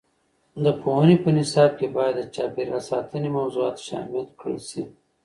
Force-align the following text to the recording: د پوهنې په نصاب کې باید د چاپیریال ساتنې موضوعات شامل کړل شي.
د 0.63 0.65
پوهنې 0.81 1.15
په 1.23 1.29
نصاب 1.37 1.71
کې 1.79 1.87
باید 1.97 2.15
د 2.17 2.21
چاپیریال 2.35 2.81
ساتنې 2.91 3.29
موضوعات 3.37 3.77
شامل 3.87 4.25
کړل 4.39 4.59
شي. 4.69 4.83